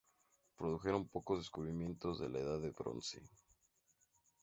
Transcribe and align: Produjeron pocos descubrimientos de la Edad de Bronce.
Produjeron 0.55 1.07
pocos 1.09 1.37
descubrimientos 1.37 2.19
de 2.19 2.27
la 2.29 2.39
Edad 2.39 2.59
de 2.59 2.71
Bronce. 2.71 3.21